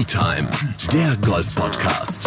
Tea 0.00 0.18
Time, 0.18 0.48
der 0.94 1.14
Golf 1.20 1.54
Podcast. 1.54 2.26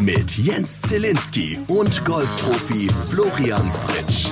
Mit 0.00 0.38
Jens 0.38 0.80
Zielinski 0.82 1.58
und 1.66 2.04
Golfprofi 2.04 2.88
Florian 3.10 3.68
Fritsch. 3.68 4.28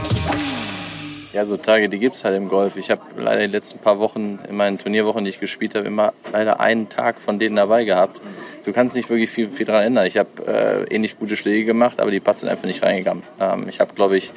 Ja, 1.33 1.45
so 1.45 1.57
Tage, 1.57 1.89
die 1.89 1.99
gibt 1.99 2.15
es 2.15 2.25
halt 2.25 2.37
im 2.37 2.49
Golf. 2.49 2.77
Ich 2.77 2.91
habe 2.93 3.03
leider 3.19 3.47
die 3.47 3.53
letzten 3.53 3.81
paar 3.81 3.99
Wochen, 3.99 4.39
in 4.49 4.57
meinen 4.57 4.79
Turnierwochen, 4.79 5.25
die 5.25 5.31
ich 5.31 5.41
gespielt 5.41 5.75
habe, 5.75 5.87
immer 5.87 6.13
leider 6.33 6.61
einen 6.61 6.89
Tag 6.89 7.21
von 7.21 7.41
denen 7.41 7.57
dabei 7.57 7.85
gehabt. 7.85 8.23
Du 8.65 8.73
kannst 8.73 8.95
nicht 8.95 9.11
wirklich 9.11 9.31
viel, 9.31 9.49
viel 9.49 9.67
daran 9.67 9.83
ändern. 9.83 10.07
Ich 10.07 10.19
habe 10.19 10.47
äh, 10.47 10.95
ähnlich 10.95 11.19
gute 11.19 11.35
Schläge 11.37 11.65
gemacht, 11.65 11.99
aber 11.99 12.13
die 12.13 12.21
Putts 12.21 12.41
sind 12.41 12.49
einfach 12.49 12.67
nicht 12.67 12.85
reingegangen. 12.85 13.25
Ähm, 13.41 13.67
ich 13.69 13.81
habe, 13.81 13.93
glaube 13.95 14.17
ich, 14.17 14.33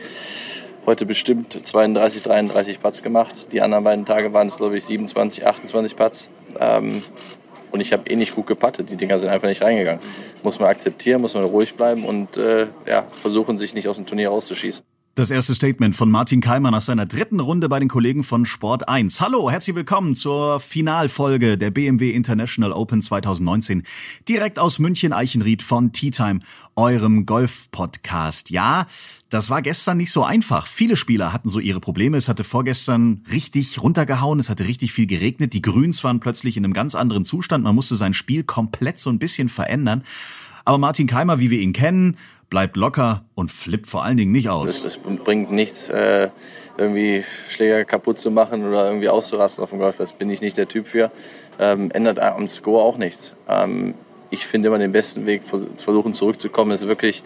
heute 0.90 1.06
bestimmt 1.06 1.54
32, 1.54 2.24
33 2.24 2.80
Putts 2.80 3.04
gemacht. 3.04 3.54
Die 3.54 3.62
anderen 3.62 3.84
beiden 3.84 4.06
Tage 4.06 4.34
waren 4.34 4.48
es, 4.48 4.58
glaube 4.58 4.76
ich, 4.76 4.86
27, 4.86 5.46
28 5.46 5.96
Putts. 5.96 6.30
Ähm, 6.60 7.04
und 7.72 7.80
ich 7.80 7.94
habe 7.94 8.10
eh 8.10 8.16
nicht 8.16 8.34
gut 8.34 8.48
gepattet. 8.48 8.90
Die 8.90 8.96
Dinger 8.96 9.20
sind 9.20 9.30
einfach 9.30 9.48
nicht 9.48 9.62
reingegangen. 9.62 10.02
Muss 10.42 10.60
man 10.60 10.68
akzeptieren, 10.70 11.22
muss 11.22 11.36
man 11.36 11.44
ruhig 11.44 11.76
bleiben 11.76 12.06
und 12.06 12.38
äh, 12.38 12.66
ja, 12.88 13.04
versuchen, 13.04 13.60
sich 13.60 13.76
nicht 13.76 13.88
aus 13.88 13.98
dem 13.98 14.08
Turnier 14.08 14.30
rauszuschießen. 14.30 14.84
Das 15.20 15.32
erste 15.32 15.54
Statement 15.54 15.98
von 15.98 16.10
Martin 16.10 16.40
Keimer 16.40 16.72
nach 16.72 16.80
seiner 16.80 17.06
dritten 17.06 17.42
Runde 17.42 17.68
bei 17.68 17.78
den 17.78 17.90
Kollegen 17.90 18.24
von 18.24 18.46
Sport 18.46 18.88
1. 18.88 19.20
Hallo, 19.20 19.52
herzlich 19.52 19.76
willkommen 19.76 20.16
zur 20.16 20.62
Finalfolge 20.62 21.58
der 21.58 21.72
BMW 21.72 22.12
International 22.12 22.72
Open 22.72 23.02
2019. 23.02 23.84
Direkt 24.30 24.60
aus 24.60 24.80
München-Eichenried 24.80 25.62
von 25.62 25.92
Tea 25.92 26.12
Time, 26.12 26.40
eurem 26.78 27.26
Golf-Podcast. 27.26 28.50
Ja, 28.50 28.88
das 29.28 29.50
war 29.50 29.62
gestern 29.62 29.98
nicht 29.98 30.14
so 30.14 30.24
einfach. 30.24 30.68
Viele 30.68 30.96
Spieler 30.96 31.34
hatten 31.34 31.50
so 31.50 31.60
ihre 31.60 31.82
Probleme. 31.82 32.16
Es 32.16 32.30
hatte 32.30 32.46
vorgestern 32.46 33.26
richtig 33.30 33.84
runtergehauen. 33.84 34.40
Es 34.40 34.50
hatte 34.50 34.68
richtig 34.68 34.94
viel 34.94 35.06
geregnet. 35.06 35.52
Die 35.52 35.62
Grüns 35.62 36.02
waren 36.06 36.22
plötzlich 36.22 36.56
in 36.56 36.64
einem 36.64 36.74
ganz 36.74 36.96
anderen 36.96 37.26
Zustand. 37.26 37.66
Man 37.66 37.76
musste 37.76 37.96
sein 37.96 38.14
Spiel 38.14 38.46
komplett 38.46 39.02
so 39.02 39.10
ein 39.10 39.20
bisschen 39.20 39.50
verändern. 39.50 40.02
Aber 40.64 40.78
Martin 40.78 41.08
Keimer, 41.08 41.40
wie 41.40 41.50
wir 41.50 41.60
ihn 41.60 41.74
kennen, 41.74 42.16
bleibt 42.50 42.78
locker 42.78 43.24
und 43.36 43.52
flippt 43.52 43.88
vor 43.88 44.04
allen 44.04 44.18
Dingen 44.18 44.32
nicht 44.32 44.50
aus. 44.50 44.84
Es, 44.84 44.98
bringt 44.98 45.52
nichts, 45.52 45.90
äh, 45.90 46.30
irgendwie 46.78 47.24
Schläger 47.50 47.86
kaputt 47.86 48.20
zu 48.20 48.32
machen 48.32 48.68
oder 48.68 48.88
irgendwie 48.88 49.10
auszurasten 49.10 49.64
auf 49.64 49.70
dem 49.70 49.80
Golfplatz. 49.80 50.14
Bin 50.14 50.30
ich 50.30 50.42
nicht 50.42 50.58
der 50.58 50.68
Typ 50.68 50.88
für. 50.88 51.12
Ähm, 51.60 51.92
ändert 51.92 52.20
am 52.20 52.48
Score 52.48 52.84
auch 52.84 52.98
nichts. 52.98 53.36
Ähm, 53.48 53.94
ich 54.32 54.46
finde 54.46 54.68
immer 54.68 54.80
den 54.80 54.92
besten 54.92 55.26
Weg, 55.26 55.44
versuchen 55.44 56.14
zurückzukommen, 56.14 56.72
ist 56.72 56.88
wirklich 56.88 57.24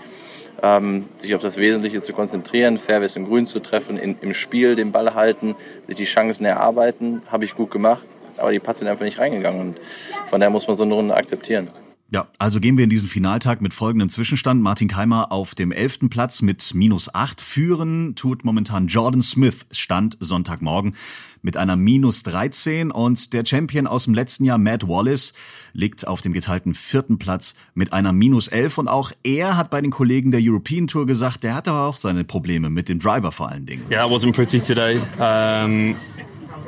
ähm, 0.61 1.05
sich 1.17 1.35
auf 1.35 1.41
das 1.41 1.57
Wesentliche 1.57 2.01
zu 2.01 2.13
konzentrieren, 2.13 2.77
Fairways 2.77 3.17
und 3.17 3.25
Grün 3.25 3.45
zu 3.45 3.59
treffen, 3.59 3.97
in, 3.97 4.17
im 4.21 4.33
Spiel 4.33 4.75
den 4.75 4.91
Ball 4.91 5.13
halten, 5.13 5.55
sich 5.88 5.95
die 5.95 6.05
Chancen 6.05 6.45
erarbeiten. 6.45 7.21
Habe 7.31 7.45
ich 7.45 7.55
gut 7.55 7.71
gemacht, 7.71 8.07
aber 8.38 8.51
die 8.51 8.59
Putts 8.59 8.79
sind 8.79 8.88
einfach 8.88 9.05
nicht 9.05 9.19
reingegangen. 9.19 9.61
Und 9.61 9.79
von 10.27 10.39
daher 10.39 10.51
muss 10.51 10.67
man 10.67 10.77
so 10.77 10.83
eine 10.83 10.94
Runde 10.94 11.16
akzeptieren. 11.16 11.69
Ja, 12.14 12.28
also 12.38 12.59
gehen 12.59 12.78
wir 12.78 12.83
in 12.83 12.92
diesen 12.92 13.09
Finaltag 13.09 13.59
mit 13.59 13.73
folgendem 13.73 14.08
Zwischenstand. 14.08 14.61
Martin 14.61 14.88
Keimer 14.88 15.31
auf 15.31 15.56
dem 15.56 15.72
elften 15.72 16.11
Platz 16.11 16.44
mit 16.44 16.75
minus 16.75 17.16
acht. 17.16 17.42
Führen 17.42 18.14
tut 18.14 18.45
momentan 18.45 18.86
Jordan 18.86 19.23
Smith, 19.23 19.66
Stand 19.72 20.17
Sonntagmorgen 20.19 20.95
mit 21.41 21.58
einer 21.58 21.75
minus 21.75 22.22
13. 22.22 22.91
Und 22.91 23.34
der 23.34 23.44
Champion 23.47 23.88
aus 23.88 24.03
dem 24.03 24.14
letzten 24.14 24.45
Jahr, 24.45 24.59
Matt 24.59 24.88
Wallace, 24.88 25.34
liegt 25.73 26.08
auf 26.08 26.22
dem 26.22 26.34
geteilten 26.34 26.75
vierten 26.75 27.17
Platz 27.17 27.56
mit 27.73 27.94
einer 27.94 28.14
minus 28.14 28.47
11. 28.47 28.78
Und 28.78 28.89
auch 28.89 29.11
er 29.23 29.58
hat 29.58 29.72
bei 29.72 29.81
den 29.81 29.89
Kollegen 29.89 30.30
der 30.30 30.41
European 30.44 30.86
Tour 30.86 31.08
gesagt, 31.08 31.44
der 31.44 31.56
hatte 31.56 31.73
auch 31.73 31.95
seine 31.95 32.23
Probleme 32.23 32.69
mit 32.69 32.89
dem 32.89 33.00
Driver 33.00 33.31
vor 33.31 33.50
allen 33.50 33.66
Dingen. 33.66 33.86
Yeah, 33.89 34.06
it 34.06 34.11
wasn't 34.11 34.34
pretty 34.34 34.59
today. 34.59 35.00
Um, 35.17 35.95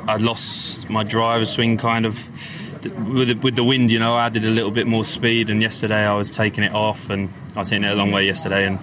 I 0.08 0.20
lost 0.20 0.90
my 0.90 1.04
driver 1.04 1.44
swing 1.44 1.76
kind 1.76 2.04
of 2.04 2.16
with 2.88 3.28
the, 3.28 3.34
with 3.34 3.56
the 3.56 3.64
wind, 3.64 3.90
you 3.90 3.98
know, 3.98 4.14
I 4.14 4.26
added 4.26 4.44
a 4.44 4.50
little 4.50 4.70
bit 4.70 4.86
more 4.86 5.04
speed. 5.04 5.50
And 5.50 5.62
yesterday 5.62 6.06
I 6.06 6.14
was 6.14 6.30
taking 6.30 6.64
it 6.64 6.72
off, 6.72 7.10
and 7.10 7.28
I 7.54 7.60
was 7.60 7.70
hitting 7.70 7.84
it 7.84 7.92
a 7.92 7.94
long 7.94 8.12
way 8.12 8.26
yesterday. 8.26 8.66
And 8.66 8.78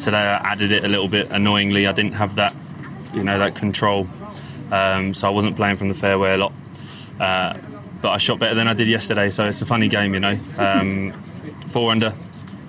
today 0.00 0.18
I 0.18 0.52
added 0.52 0.72
it 0.72 0.84
a 0.84 0.88
little 0.88 1.08
bit 1.08 1.30
annoyingly. 1.30 1.86
I 1.86 1.92
didn't 1.92 2.14
have 2.14 2.36
that, 2.36 2.54
you 3.14 3.22
know, 3.22 3.38
that 3.38 3.54
control, 3.54 4.08
um, 4.70 5.14
so 5.14 5.28
I 5.28 5.30
wasn't 5.30 5.56
playing 5.56 5.76
from 5.76 5.88
the 5.88 5.94
fairway 5.94 6.34
a 6.34 6.38
lot. 6.38 6.52
Uh, 7.20 7.56
but 8.02 8.10
I 8.10 8.18
shot 8.18 8.38
better 8.38 8.54
than 8.54 8.68
I 8.68 8.74
did 8.74 8.88
yesterday, 8.88 9.30
so 9.30 9.46
it's 9.46 9.62
a 9.62 9.66
funny 9.66 9.88
game, 9.88 10.14
you 10.14 10.20
know. 10.20 10.38
Um, 10.58 11.12
four 11.68 11.90
under, 11.90 12.12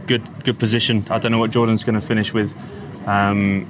good 0.08 0.24
good 0.44 0.58
position. 0.60 1.04
I 1.10 1.20
don't 1.20 1.32
know 1.32 1.40
what 1.40 1.52
Jordan's 1.52 1.84
going 1.84 2.00
to 2.00 2.06
finish 2.06 2.34
with. 2.34 2.56
Um, 3.08 3.68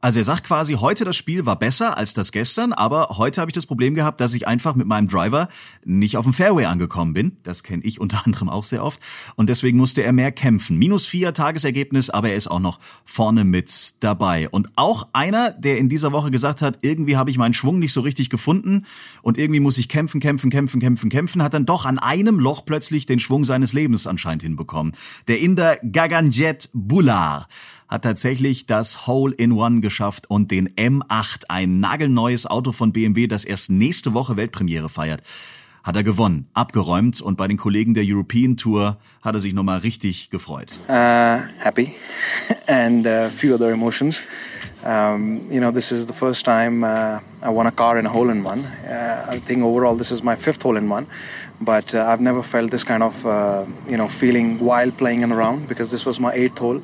Also 0.00 0.20
er 0.20 0.24
sagt 0.24 0.44
quasi, 0.44 0.72
heute 0.74 1.04
das 1.04 1.16
Spiel 1.16 1.44
war 1.44 1.58
besser 1.58 1.98
als 1.98 2.14
das 2.14 2.32
gestern, 2.32 2.72
aber 2.72 3.18
heute 3.18 3.42
habe 3.42 3.50
ich 3.50 3.54
das 3.54 3.66
Problem 3.66 3.94
gehabt, 3.94 4.22
dass 4.22 4.32
ich 4.32 4.48
einfach 4.48 4.74
mit 4.74 4.86
meinem 4.86 5.06
Driver 5.06 5.48
nicht 5.84 6.16
auf 6.16 6.24
dem 6.24 6.32
Fairway 6.32 6.64
angekommen 6.64 7.12
bin. 7.12 7.36
Das 7.42 7.62
kenne 7.62 7.84
ich 7.84 8.00
unter 8.00 8.22
anderem 8.24 8.48
auch 8.48 8.64
sehr 8.64 8.82
oft. 8.82 9.00
Und 9.34 9.50
deswegen 9.50 9.76
musste 9.76 10.02
er 10.02 10.14
mehr 10.14 10.32
kämpfen. 10.32 10.78
Minus 10.78 11.04
vier 11.04 11.34
Tagesergebnis, 11.34 12.08
aber 12.08 12.30
er 12.30 12.36
ist 12.36 12.46
auch 12.46 12.58
noch 12.58 12.78
vorne 13.04 13.44
mit 13.44 13.96
dabei. 14.00 14.48
Und 14.48 14.70
auch 14.76 15.08
einer, 15.12 15.50
der 15.50 15.76
in 15.76 15.90
dieser 15.90 16.12
Woche 16.12 16.30
gesagt 16.30 16.62
hat, 16.62 16.78
irgendwie 16.80 17.18
habe 17.18 17.28
ich 17.28 17.36
meinen 17.36 17.52
Schwung 17.52 17.78
nicht 17.78 17.92
so 17.92 18.00
richtig 18.00 18.30
gefunden 18.30 18.86
und 19.20 19.36
irgendwie 19.36 19.60
muss 19.60 19.76
ich 19.76 19.90
kämpfen, 19.90 20.22
kämpfen, 20.22 20.48
kämpfen, 20.48 20.80
kämpfen, 20.80 21.10
kämpfen, 21.10 21.42
hat 21.42 21.52
dann 21.52 21.66
doch 21.66 21.84
an 21.84 21.98
einem 21.98 22.40
Loch 22.40 22.64
plötzlich 22.64 23.04
den 23.04 23.18
Schwung 23.18 23.44
seines 23.44 23.74
Lebens 23.74 24.06
anscheinend 24.06 24.42
hinbekommen. 24.42 24.94
Der 25.28 25.38
Inder 25.38 25.76
Gaganjet 25.82 26.70
Bular 26.72 27.46
hat 27.88 28.02
tatsächlich 28.02 28.66
das 28.66 29.06
Hole-in-One 29.06 29.80
geschafft 29.80 30.28
und 30.28 30.50
den 30.50 30.68
M8, 30.70 31.44
ein 31.48 31.80
nagelneues 31.80 32.46
Auto 32.46 32.72
von 32.72 32.92
BMW, 32.92 33.26
das 33.26 33.44
erst 33.44 33.70
nächste 33.70 34.14
Woche 34.14 34.36
Weltpremiere 34.36 34.88
feiert 34.88 35.22
hat 35.86 35.94
er 35.94 36.02
gewonnen, 36.02 36.48
abgeräumt 36.52 37.20
und 37.20 37.36
bei 37.36 37.46
den 37.46 37.56
Kollegen 37.56 37.94
der 37.94 38.02
European 38.04 38.56
Tour 38.56 38.96
hat 39.22 39.36
er 39.36 39.40
sich 39.40 39.54
nochmal 39.54 39.78
richtig 39.78 40.30
gefreut. 40.30 40.72
Uh, 40.88 41.38
happy 41.60 41.94
and 42.66 43.06
uh, 43.06 43.30
few 43.30 43.54
other 43.54 43.70
emotions. 43.70 44.20
Um, 44.84 45.40
you 45.48 45.60
know, 45.60 45.70
this 45.70 45.92
is 45.92 46.06
the 46.06 46.12
first 46.12 46.44
time 46.44 46.84
uh, 46.84 47.20
I 47.40 47.50
won 47.50 47.68
a 47.68 47.70
car 47.70 47.98
in 47.98 48.06
a 48.06 48.12
hole 48.12 48.30
in 48.30 48.44
one. 48.44 48.58
Uh, 48.84 49.26
I 49.28 49.38
think 49.38 49.62
overall 49.62 49.96
this 49.96 50.10
is 50.10 50.24
my 50.24 50.34
fifth 50.34 50.64
hole 50.64 50.76
in 50.76 50.90
one, 50.90 51.06
but 51.60 51.94
uh, 51.94 52.04
I've 52.04 52.20
never 52.20 52.42
felt 52.42 52.72
this 52.72 52.84
kind 52.84 53.04
of 53.04 53.24
uh, 53.24 53.64
you 53.86 53.96
know 53.96 54.08
feeling 54.08 54.58
while 54.58 54.90
playing 54.90 55.22
in 55.22 55.30
because 55.68 55.92
this 55.92 56.04
was 56.04 56.18
my 56.18 56.32
eighth 56.34 56.58
hole. 56.58 56.82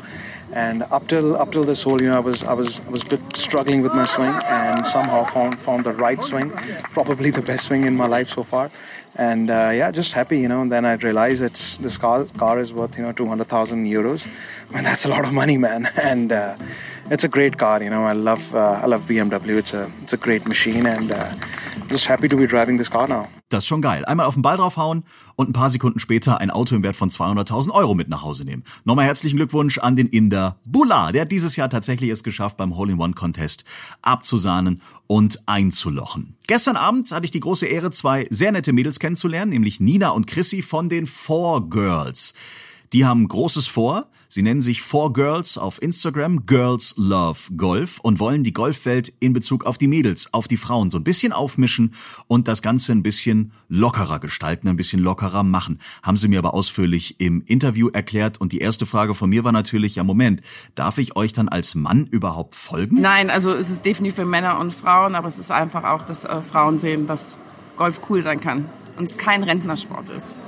And 0.53 0.83
up 0.91 1.09
till 1.09 1.37
up 1.37 1.51
till 1.53 1.65
this 1.65 1.83
hole, 1.83 2.01
you 2.01 2.09
know, 2.11 2.17
I 2.17 2.21
was 2.21 2.45
I 2.45 2.53
was 2.53 2.87
I 2.87 2.91
was 2.91 3.03
a 3.05 3.07
bit 3.07 3.37
struggling 3.37 3.83
with 3.83 3.95
my 3.95 4.05
swing, 4.05 4.35
and 4.45 4.87
somehow 4.87 5.25
found 5.25 5.59
found 5.59 5.85
the 5.85 5.93
right 5.93 6.23
swing, 6.23 6.51
probably 6.93 7.31
the 7.31 7.41
best 7.41 7.67
swing 7.67 7.85
in 7.85 7.97
my 7.97 8.07
life 8.07 8.29
so 8.29 8.43
far. 8.43 8.71
And 9.17 9.51
uh, 9.51 9.71
yeah, 9.75 9.91
just 9.91 10.13
happy, 10.13 10.41
you 10.41 10.49
know. 10.49 10.61
And 10.61 10.71
then 10.71 10.85
I 10.85 10.95
realized 10.95 11.43
it's 11.43 11.79
this 11.79 11.97
car 11.97 12.25
car 12.37 12.59
is 12.59 12.75
worth 12.75 12.99
you 12.99 13.03
know 13.03 13.13
two 13.13 13.27
hundred 13.27 13.49
thousand 13.49 13.87
euros. 13.87 14.27
I 14.71 14.75
mean, 14.75 14.85
that's 14.85 15.07
a 15.07 15.09
lot 15.09 15.25
of 15.25 15.33
money, 15.33 15.57
man. 15.57 15.89
And 16.03 16.33
uh, 16.33 16.57
it's 17.11 17.25
a 17.25 17.29
great 17.29 17.57
car, 17.57 17.83
you 17.83 17.91
know. 17.91 18.05
I 18.05 18.13
love 18.13 18.55
uh, 18.55 18.81
I 18.83 18.87
love 18.87 19.03
BMW. 19.03 19.57
It's 19.57 19.75
a 19.75 19.91
it's 20.03 20.13
a 20.13 20.19
great 20.19 20.47
machine, 20.47 20.87
and 20.87 21.13
uh, 21.13 21.33
just 21.89 22.07
happy 22.07 22.29
to 22.29 22.37
be 22.37 22.47
driving 22.47 22.77
this 22.77 22.89
car 22.89 23.07
now. 23.07 23.29
Das 23.53 23.65
ist 23.65 23.69
schon 23.69 23.83
geil. 23.83 24.05
Einmal 24.05 24.27
auf 24.27 24.35
den 24.35 24.43
Ball 24.43 24.57
draufhauen 24.57 25.05
und 25.37 25.51
ein 25.51 25.53
paar 25.53 25.71
Sekunden 25.71 25.99
später 25.99 26.39
ein 26.39 26.51
Auto 26.51 26.75
im 26.75 26.83
Wert 26.83 26.97
von 26.97 27.11
200.000 27.11 27.71
Euro 27.71 27.95
mit 27.95 28.09
nach 28.09 28.23
Hause 28.23 28.45
nehmen. 28.45 28.65
Nochmal 28.85 29.05
herzlichen 29.05 29.37
Glückwunsch 29.37 29.79
an 29.79 29.97
den 29.97 30.07
Inder 30.07 30.57
Bula. 30.65 31.13
Der 31.13 31.23
hat 31.23 31.33
dieses 31.33 31.57
Jahr 31.57 31.69
tatsächlich 31.69 32.11
es 32.11 32.25
geschafft, 32.25 32.57
beim 32.57 32.77
Hole-in-One-Contest 32.77 33.65
abzusahnen 34.01 34.81
und 35.07 35.43
einzulochen. 35.47 36.37
Gestern 36.47 36.77
Abend 36.77 37.11
hatte 37.13 37.25
ich 37.25 37.31
die 37.31 37.41
große 37.41 37.67
Ehre, 37.67 37.91
zwei 37.91 38.27
sehr 38.31 38.53
nette 38.53 38.73
Mädels 38.73 38.99
kennenzulernen, 38.99 39.51
nämlich 39.51 39.81
Nina 39.81 40.11
und 40.11 40.27
Chrissy 40.27 40.63
von 40.63 40.89
den 40.89 41.07
Four 41.07 41.69
Girls. 41.69 42.35
Die 42.93 43.07
haben 43.07 43.27
Großes 43.27 43.67
vor. 43.67 44.09
Sie 44.29 44.43
nennen 44.43 44.61
sich 44.61 44.83
Four 44.83 45.15
Girls 45.15 45.57
auf 45.57 45.81
Instagram, 45.81 46.45
Girls 46.45 46.95
Love 46.99 47.55
Golf 47.57 48.01
und 48.01 48.21
wollen 48.21 48.45
die 48.45 48.53
Golfwelt 48.53 49.13
in 49.19 49.33
Bezug 49.33 49.65
auf 49.65 49.79
die 49.79 49.89
Mädels, 49.89 50.33
auf 50.33 50.47
die 50.47 50.59
Frauen 50.59 50.91
so 50.91 50.99
ein 50.99 51.05
bisschen 51.05 51.33
aufmischen 51.33 51.95
und 52.29 52.49
das 52.49 52.61
Ganze 52.61 52.93
ein 52.93 53.03
bisschen 53.03 53.53
lockerer 53.69 54.21
gestalten, 54.21 54.69
ein 54.69 54.77
bisschen 54.77 55.01
lockerer 55.01 55.43
machen. 55.43 55.79
Haben 56.03 56.19
sie 56.19 56.29
mir 56.29 56.39
aber 56.39 56.53
ausführlich 56.53 57.19
im 57.19 57.43
Interview 57.47 57.89
erklärt 57.89 58.41
und 58.41 58.53
die 58.53 58.59
erste 58.59 58.85
Frage 58.85 59.15
von 59.15 59.31
mir 59.31 59.45
war 59.45 59.53
natürlich, 59.53 59.97
ja 59.97 60.05
Moment, 60.05 60.43
darf 60.75 60.99
ich 60.99 61.17
euch 61.17 61.33
dann 61.33 61.49
als 61.49 61.75
Mann 61.75 62.07
überhaupt 62.07 62.55
folgen? 62.55 63.01
Nein, 63.01 63.31
also 63.31 63.53
es 63.53 63.71
ist 63.71 63.87
definitiv 63.87 64.17
für 64.17 64.27
Männer 64.27 64.59
und 64.59 64.75
Frauen, 64.75 65.15
aber 65.15 65.29
es 65.29 65.39
ist 65.39 65.51
einfach 65.51 65.85
auch, 65.85 66.03
dass 66.03 66.25
äh, 66.25 66.43
Frauen 66.43 66.79
sehen, 66.79 67.07
dass 67.07 67.39
Golf 67.77 68.03
cool 68.11 68.21
sein 68.21 68.41
kann 68.41 68.69
und 68.99 69.05
es 69.05 69.17
kein 69.17 69.43
Rentnersport 69.43 70.11
ist. 70.11 70.39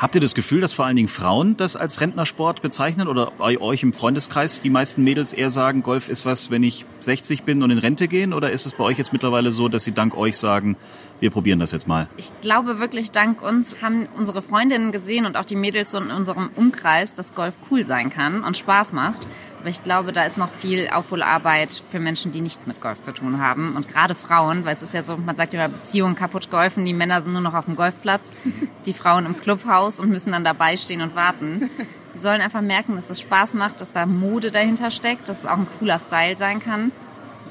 Habt 0.00 0.14
ihr 0.14 0.22
das 0.22 0.34
Gefühl, 0.34 0.62
dass 0.62 0.72
vor 0.72 0.86
allen 0.86 0.96
Dingen 0.96 1.08
Frauen 1.08 1.58
das 1.58 1.76
als 1.76 2.00
Rentnersport 2.00 2.62
bezeichnen 2.62 3.06
oder 3.06 3.32
bei 3.36 3.60
euch 3.60 3.82
im 3.82 3.92
Freundeskreis 3.92 4.60
die 4.60 4.70
meisten 4.70 5.04
Mädels 5.04 5.34
eher 5.34 5.50
sagen, 5.50 5.82
Golf 5.82 6.08
ist 6.08 6.24
was, 6.24 6.50
wenn 6.50 6.62
ich 6.62 6.86
60 7.00 7.42
bin 7.42 7.62
und 7.62 7.70
in 7.70 7.76
Rente 7.76 8.08
gehen? 8.08 8.32
Oder 8.32 8.50
ist 8.50 8.64
es 8.64 8.72
bei 8.72 8.82
euch 8.82 8.96
jetzt 8.96 9.12
mittlerweile 9.12 9.50
so, 9.50 9.68
dass 9.68 9.84
sie 9.84 9.92
dank 9.92 10.16
euch 10.16 10.38
sagen, 10.38 10.78
wir 11.20 11.30
probieren 11.30 11.60
das 11.60 11.72
jetzt 11.72 11.86
mal? 11.86 12.08
Ich 12.16 12.30
glaube 12.40 12.78
wirklich, 12.78 13.10
dank 13.10 13.42
uns 13.42 13.82
haben 13.82 14.08
unsere 14.16 14.40
Freundinnen 14.40 14.90
gesehen 14.90 15.26
und 15.26 15.36
auch 15.36 15.44
die 15.44 15.54
Mädels 15.54 15.92
in 15.92 16.10
unserem 16.10 16.48
Umkreis, 16.56 17.12
dass 17.12 17.34
Golf 17.34 17.56
cool 17.70 17.84
sein 17.84 18.08
kann 18.08 18.42
und 18.42 18.56
Spaß 18.56 18.94
macht. 18.94 19.26
Aber 19.60 19.68
ich 19.68 19.82
glaube, 19.82 20.12
da 20.14 20.24
ist 20.24 20.38
noch 20.38 20.48
viel 20.48 20.88
Aufholarbeit 20.88 21.82
für 21.90 22.00
Menschen, 22.00 22.32
die 22.32 22.40
nichts 22.40 22.66
mit 22.66 22.80
Golf 22.80 23.02
zu 23.02 23.12
tun 23.12 23.40
haben. 23.40 23.76
Und 23.76 23.88
gerade 23.88 24.14
Frauen, 24.14 24.64
weil 24.64 24.72
es 24.72 24.80
ist 24.80 24.94
ja 24.94 25.04
so, 25.04 25.18
man 25.18 25.36
sagt 25.36 25.52
immer, 25.52 25.68
Beziehungen 25.68 26.14
kaputt 26.14 26.50
golfen, 26.50 26.86
die 26.86 26.94
Männer 26.94 27.20
sind 27.20 27.34
nur 27.34 27.42
noch 27.42 27.52
auf 27.52 27.66
dem 27.66 27.76
Golfplatz, 27.76 28.32
die 28.86 28.94
Frauen 28.94 29.26
im 29.26 29.36
Clubhaus 29.38 30.00
und 30.00 30.08
müssen 30.08 30.32
dann 30.32 30.44
dabei 30.44 30.78
stehen 30.78 31.02
und 31.02 31.14
warten. 31.14 31.68
Die 32.12 32.18
sollen 32.18 32.40
einfach 32.40 32.60
merken, 32.60 32.96
dass 32.96 33.08
es 33.08 33.20
Spaß 33.20 33.54
macht, 33.54 33.80
dass 33.80 33.92
da 33.92 34.04
Mode 34.04 34.50
dahinter 34.50 34.90
steckt, 34.90 35.28
dass 35.28 35.40
es 35.40 35.46
auch 35.46 35.58
ein 35.58 35.68
cooler 35.78 36.00
Style 36.00 36.36
sein 36.36 36.58
kann 36.58 36.90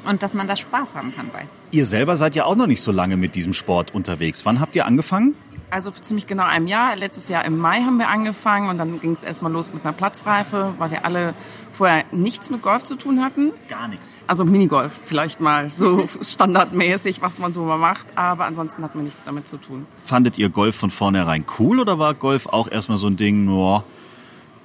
und 0.03 0.21
dass 0.21 0.33
man 0.33 0.49
da 0.49 0.57
Spaß 0.57 0.95
haben 0.95 1.15
kann 1.15 1.29
bei. 1.31 1.47
Ihr 1.71 1.85
selber 1.85 2.17
seid 2.17 2.35
ja 2.35 2.43
auch 2.43 2.57
noch 2.57 2.67
nicht 2.67 2.81
so 2.81 2.91
lange 2.91 3.15
mit 3.15 3.35
diesem 3.35 3.53
Sport 3.53 3.95
unterwegs. 3.95 4.45
Wann 4.45 4.59
habt 4.59 4.75
ihr 4.75 4.85
angefangen? 4.85 5.33
Also 5.71 5.91
für 5.91 6.01
ziemlich 6.01 6.25
genau 6.25 6.45
einem 6.45 6.67
Jahr. 6.67 6.95
Letztes 6.95 7.29
Jahr 7.29 7.45
im 7.45 7.57
Mai 7.57 7.81
haben 7.81 7.97
wir 7.97 8.09
angefangen 8.09 8.69
und 8.69 8.77
dann 8.77 8.99
ging 8.99 9.11
es 9.11 9.23
erstmal 9.23 9.51
los 9.51 9.71
mit 9.71 9.85
einer 9.85 9.93
Platzreife, 9.93 10.73
weil 10.79 10.91
wir 10.91 11.05
alle 11.05 11.35
vorher 11.71 12.05
nichts 12.11 12.49
mit 12.49 12.61
Golf 12.61 12.83
zu 12.83 12.95
tun 12.95 13.23
hatten. 13.23 13.51
Gar 13.67 13.87
nichts. 13.87 14.17
Also 14.25 14.45
Minigolf 14.45 14.99
vielleicht 15.05 15.41
mal, 15.41 15.71
so 15.71 16.05
standardmäßig, 16.21 17.21
was 17.21 17.39
man 17.39 17.53
so 17.53 17.63
mal 17.63 17.77
macht. 17.77 18.07
Aber 18.15 18.45
ansonsten 18.45 18.83
hat 18.83 18.95
man 18.95 19.03
nichts 19.03 19.25
damit 19.25 19.47
zu 19.47 19.57
tun. 19.57 19.85
Fandet 20.03 20.37
ihr 20.37 20.49
Golf 20.49 20.75
von 20.75 20.89
vornherein 20.89 21.45
cool 21.59 21.79
oder 21.79 21.99
war 21.99 22.15
Golf 22.15 22.47
auch 22.47 22.69
erstmal 22.69 22.97
so 22.97 23.07
ein 23.07 23.17
Ding, 23.17 23.45
nur 23.45 23.83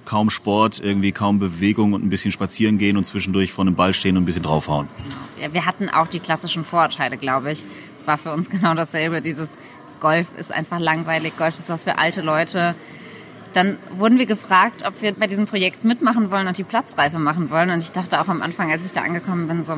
kaum 0.06 0.31
Sport, 0.31 0.81
irgendwie 0.83 1.12
kaum 1.12 1.39
Bewegung 1.39 1.93
und 1.93 2.05
ein 2.05 2.11
bisschen 2.11 2.33
spazieren 2.33 2.79
gehen 2.79 2.97
und 2.97 3.05
zwischendurch 3.05 3.53
vor 3.53 3.65
einem 3.65 3.75
Ball 3.75 3.95
stehen 3.95 4.17
und 4.17 4.23
ein 4.23 4.27
bisschen 4.27 4.43
draufhauen? 4.43 4.89
Ja, 5.41 5.53
wir 5.53 5.67
hatten 5.67 5.89
auch 5.89 6.09
die 6.09 6.21
klassischen 6.21 6.65
Vorurteile, 6.65 7.17
glaube 7.17 7.53
ich. 7.53 7.65
Es 7.95 8.06
war 8.06 8.17
für 8.19 8.33
uns 8.33 8.49
genau 8.51 8.75
dasselbe. 8.75 9.21
Dieses 9.21 9.56
Golf 10.00 10.29
ist 10.38 10.52
einfach 10.52 10.81
langweilig, 10.81 11.37
Golf 11.37 11.58
ist 11.58 11.70
was 11.70 11.85
für 11.85 11.99
alte 11.99 12.23
Leute. 12.23 12.75
Dann 13.52 13.79
wurden 13.96 14.19
wir 14.19 14.26
gefragt, 14.26 14.82
ob 14.87 15.00
wir 15.00 15.12
bei 15.12 15.29
diesem 15.29 15.46
Projekt 15.46 15.85
mitmachen 15.85 16.31
wollen 16.31 16.49
und 16.49 16.58
die 16.58 16.64
Platzreife 16.64 17.20
machen 17.20 17.50
wollen. 17.50 17.70
Und 17.70 17.85
ich 17.85 17.93
dachte 17.93 18.20
auch 18.20 18.29
am 18.29 18.43
Anfang, 18.43 18.73
als 18.73 18.85
ich 18.85 18.93
da 18.93 19.02
angekommen 19.02 19.46
bin, 19.46 19.62
so, 19.62 19.76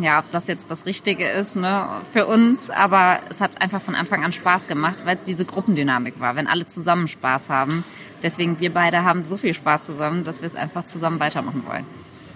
ja, 0.00 0.18
ob 0.18 0.30
das 0.30 0.48
jetzt 0.48 0.70
das 0.70 0.86
Richtige 0.86 1.24
ist 1.24 1.54
ne, 1.54 1.86
für 2.12 2.26
uns. 2.26 2.68
Aber 2.68 3.20
es 3.30 3.40
hat 3.40 3.62
einfach 3.62 3.80
von 3.80 3.94
Anfang 3.94 4.24
an 4.24 4.32
Spaß 4.32 4.66
gemacht, 4.66 4.98
weil 5.04 5.16
es 5.16 5.22
diese 5.22 5.44
Gruppendynamik 5.44 6.18
war, 6.18 6.34
wenn 6.34 6.48
alle 6.48 6.66
zusammen 6.66 7.06
Spaß 7.06 7.48
haben. 7.48 7.84
Deswegen, 8.24 8.58
wir 8.58 8.72
beide 8.72 9.04
haben 9.04 9.24
so 9.24 9.36
viel 9.36 9.54
Spaß 9.54 9.84
zusammen, 9.84 10.24
dass 10.24 10.40
wir 10.40 10.46
es 10.46 10.56
einfach 10.56 10.84
zusammen 10.84 11.20
weitermachen 11.20 11.62
wollen. 11.66 11.86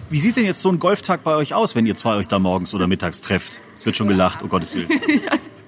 Wie 0.09 0.19
sieht 0.21 0.37
denn 0.37 0.45
jetzt 0.45 0.61
so 0.61 0.69
ein 0.69 0.79
Golftag 0.79 1.23
bei 1.25 1.35
euch 1.35 1.53
aus, 1.53 1.75
wenn 1.75 1.85
ihr 1.85 1.95
zwei 1.95 2.15
euch 2.15 2.29
da 2.29 2.39
morgens 2.39 2.73
oder 2.73 2.87
mittags 2.87 3.19
trefft? 3.19 3.59
Es 3.75 3.85
wird 3.85 3.97
schon 3.97 4.07
gelacht, 4.07 4.39
oh 4.41 4.47
Gottes 4.47 4.73
Willen. 4.73 4.87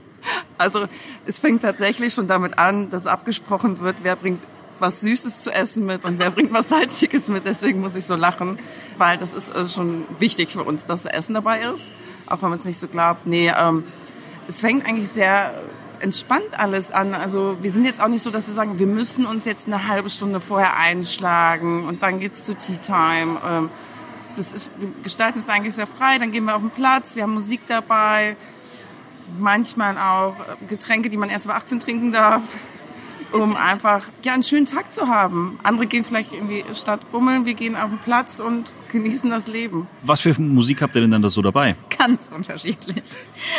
Also 0.59 0.87
es 1.25 1.39
fängt 1.39 1.61
tatsächlich 1.61 2.13
schon 2.13 2.27
damit 2.27 2.59
an, 2.59 2.89
dass 2.89 3.07
abgesprochen 3.07 3.79
wird, 3.79 3.97
wer 4.03 4.15
bringt 4.15 4.45
was 4.79 5.01
Süßes 5.01 5.41
zu 5.41 5.51
essen 5.51 5.85
mit 5.85 6.05
und 6.05 6.19
wer 6.19 6.31
bringt 6.31 6.53
was 6.53 6.69
Salziges 6.69 7.29
mit. 7.29 7.45
Deswegen 7.45 7.81
muss 7.81 7.95
ich 7.95 8.05
so 8.05 8.15
lachen, 8.15 8.59
weil 8.97 9.17
das 9.17 9.33
ist 9.33 9.55
äh, 9.55 9.67
schon 9.67 10.05
wichtig 10.19 10.53
für 10.53 10.63
uns, 10.63 10.85
dass 10.85 11.05
Essen 11.05 11.33
dabei 11.33 11.61
ist, 11.61 11.91
auch 12.27 12.41
wenn 12.41 12.49
man 12.49 12.59
es 12.59 12.65
nicht 12.65 12.79
so 12.79 12.87
glaubt. 12.87 13.25
Nee, 13.25 13.51
ähm, 13.57 13.83
es 14.47 14.61
fängt 14.61 14.85
eigentlich 14.85 15.09
sehr 15.09 15.53
entspannt 16.01 16.57
alles 16.57 16.91
an. 16.91 17.13
Also 17.13 17.57
wir 17.61 17.71
sind 17.71 17.85
jetzt 17.85 18.01
auch 18.01 18.07
nicht 18.07 18.23
so, 18.23 18.31
dass 18.31 18.47
wir 18.47 18.53
sagen, 18.53 18.79
wir 18.79 18.87
müssen 18.87 19.25
uns 19.25 19.45
jetzt 19.45 19.67
eine 19.67 19.87
halbe 19.87 20.09
Stunde 20.09 20.39
vorher 20.39 20.77
einschlagen 20.77 21.85
und 21.85 22.03
dann 22.03 22.19
geht's 22.19 22.45
zu 22.45 22.55
Tea 22.55 22.77
Time. 22.77 23.39
Ähm, 23.45 23.69
das 24.37 24.53
ist, 24.53 24.71
wir 24.77 24.89
gestalten 25.03 25.39
es 25.39 25.49
eigentlich 25.49 25.75
sehr 25.75 25.87
frei. 25.87 26.17
Dann 26.17 26.31
gehen 26.31 26.45
wir 26.45 26.55
auf 26.55 26.61
den 26.61 26.71
Platz, 26.71 27.15
wir 27.15 27.23
haben 27.23 27.33
Musik 27.33 27.61
dabei, 27.67 28.37
manchmal 29.37 29.97
auch 29.97 30.35
Getränke, 30.67 31.09
die 31.09 31.17
man 31.17 31.29
erst 31.29 31.45
über 31.45 31.55
18 31.55 31.79
trinken 31.79 32.11
darf, 32.11 32.41
um 33.31 33.55
einfach 33.55 34.07
ja 34.23 34.33
einen 34.33 34.43
schönen 34.43 34.65
Tag 34.65 34.91
zu 34.91 35.07
haben. 35.07 35.59
Andere 35.63 35.87
gehen 35.87 36.03
vielleicht 36.03 36.33
irgendwie 36.33 36.63
statt 36.73 37.11
bummeln, 37.11 37.45
wir 37.45 37.53
gehen 37.53 37.75
auf 37.75 37.89
den 37.89 37.99
Platz 37.99 38.39
und 38.39 38.73
genießen 38.91 39.29
das 39.29 39.47
Leben. 39.47 39.87
Was 40.03 40.21
für 40.21 40.39
Musik 40.41 40.81
habt 40.81 40.95
ihr 40.95 41.01
denn 41.01 41.11
dann 41.11 41.21
da 41.21 41.29
so 41.29 41.41
dabei? 41.41 41.75
Ganz 41.95 42.31
unterschiedlich. 42.35 43.17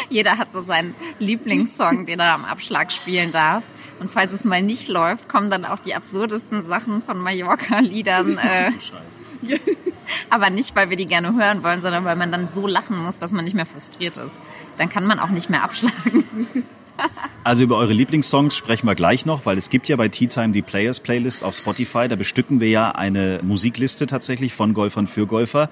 Jeder 0.08 0.38
hat 0.38 0.50
so 0.52 0.60
seinen 0.60 0.94
Lieblingssong, 1.18 2.06
den 2.06 2.20
er 2.20 2.34
am 2.34 2.44
Abschlag 2.44 2.90
spielen 2.92 3.32
darf. 3.32 3.62
Und 4.00 4.10
falls 4.10 4.32
es 4.32 4.44
mal 4.44 4.62
nicht 4.62 4.88
läuft, 4.88 5.28
kommen 5.28 5.50
dann 5.50 5.66
auch 5.66 5.78
die 5.78 5.94
absurdesten 5.94 6.64
Sachen 6.64 7.02
von 7.02 7.18
Mallorca-Liedern. 7.18 8.38
Äh, 8.38 8.72
aber 10.30 10.50
nicht, 10.50 10.76
weil 10.76 10.90
wir 10.90 10.96
die 10.96 11.06
gerne 11.06 11.34
hören 11.34 11.62
wollen, 11.62 11.80
sondern 11.80 12.04
weil 12.04 12.16
man 12.16 12.32
dann 12.32 12.48
so 12.48 12.66
lachen 12.66 12.98
muss, 12.98 13.18
dass 13.18 13.32
man 13.32 13.44
nicht 13.44 13.54
mehr 13.54 13.66
frustriert 13.66 14.16
ist. 14.16 14.40
Dann 14.76 14.88
kann 14.88 15.06
man 15.06 15.18
auch 15.18 15.30
nicht 15.30 15.50
mehr 15.50 15.62
abschlagen. 15.62 16.24
Also 17.42 17.64
über 17.64 17.78
eure 17.78 17.94
Lieblingssongs 17.94 18.54
sprechen 18.54 18.86
wir 18.86 18.94
gleich 18.94 19.24
noch, 19.24 19.46
weil 19.46 19.56
es 19.56 19.70
gibt 19.70 19.88
ja 19.88 19.96
bei 19.96 20.08
Tea 20.08 20.26
Time 20.26 20.50
die 20.50 20.60
Players 20.60 21.00
Playlist 21.00 21.42
auf 21.42 21.56
Spotify. 21.56 22.06
Da 22.08 22.16
bestücken 22.16 22.60
wir 22.60 22.68
ja 22.68 22.90
eine 22.90 23.40
Musikliste 23.42 24.06
tatsächlich 24.06 24.52
von 24.52 24.74
Golfern 24.74 25.06
für 25.06 25.26
Golfer. 25.26 25.70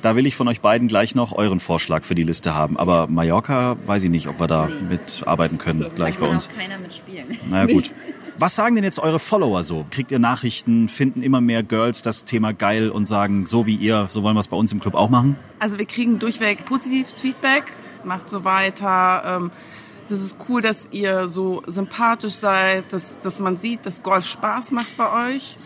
Da 0.00 0.16
will 0.16 0.26
ich 0.26 0.34
von 0.34 0.48
euch 0.48 0.62
beiden 0.62 0.88
gleich 0.88 1.14
noch 1.14 1.32
euren 1.32 1.60
Vorschlag 1.60 2.04
für 2.04 2.14
die 2.14 2.22
Liste 2.22 2.54
haben. 2.54 2.78
Aber 2.78 3.06
Mallorca 3.06 3.76
weiß 3.84 4.04
ich 4.04 4.10
nicht, 4.10 4.28
ob 4.28 4.40
wir 4.40 4.46
da 4.46 4.68
mitarbeiten 4.88 5.58
können 5.58 5.86
gleich 5.94 6.14
da 6.14 6.20
bei 6.20 6.26
kann 6.26 6.34
uns. 6.34 6.48
auch 6.48 6.58
keiner 6.58 6.78
mitspielen. 6.78 7.38
Naja 7.50 7.66
gut. 7.70 7.92
Was 8.40 8.54
sagen 8.54 8.74
denn 8.74 8.84
jetzt 8.84 8.98
eure 8.98 9.18
Follower 9.18 9.62
so? 9.62 9.84
Kriegt 9.90 10.10
ihr 10.10 10.18
Nachrichten? 10.18 10.88
Finden 10.88 11.22
immer 11.22 11.42
mehr 11.42 11.62
Girls 11.62 12.00
das 12.00 12.24
Thema 12.24 12.54
geil 12.54 12.88
und 12.88 13.04
sagen, 13.04 13.44
so 13.44 13.66
wie 13.66 13.74
ihr, 13.74 14.06
so 14.08 14.22
wollen 14.22 14.34
wir 14.34 14.40
es 14.40 14.48
bei 14.48 14.56
uns 14.56 14.72
im 14.72 14.80
Club 14.80 14.94
auch 14.94 15.10
machen? 15.10 15.36
Also 15.58 15.78
wir 15.78 15.84
kriegen 15.84 16.18
durchweg 16.18 16.64
positives 16.64 17.20
Feedback, 17.20 17.64
macht 18.02 18.30
so 18.30 18.42
weiter. 18.42 19.24
Ähm, 19.26 19.50
das 20.08 20.22
ist 20.22 20.38
cool, 20.48 20.62
dass 20.62 20.88
ihr 20.90 21.28
so 21.28 21.62
sympathisch 21.66 22.32
seid, 22.32 22.90
dass, 22.94 23.20
dass 23.20 23.40
man 23.40 23.58
sieht, 23.58 23.84
dass 23.84 24.02
Golf 24.02 24.24
Spaß 24.26 24.70
macht 24.70 24.96
bei 24.96 25.34
euch. 25.34 25.58